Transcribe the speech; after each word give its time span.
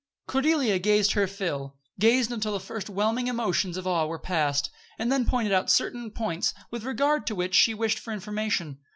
Cordelia 0.25 0.79
gazed 0.79 1.11
her 1.11 1.27
fill 1.27 1.77
gazed 1.99 2.31
until 2.31 2.53
the 2.53 2.59
first 2.59 2.89
whelming 2.89 3.27
emotions 3.27 3.77
of 3.77 3.85
awe 3.85 4.07
were 4.07 4.17
past, 4.17 4.71
and 4.97 5.11
then 5.11 5.27
pointed 5.27 5.53
out 5.53 5.69
certain 5.69 6.09
points 6.09 6.55
with 6.71 6.83
regard 6.85 7.27
to 7.27 7.35
which 7.35 7.53
she 7.53 7.75
wished 7.75 7.99
for 7.99 8.11
information. 8.11 8.79